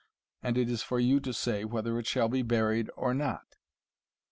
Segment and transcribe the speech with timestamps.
[0.41, 3.57] And it is for you to say whether it shall be buried or not."